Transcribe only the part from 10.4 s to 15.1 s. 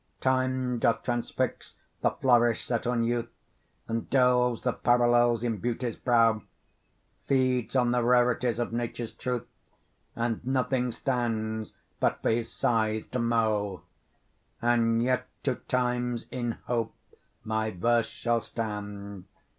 nothing stands but for his scythe to mow: And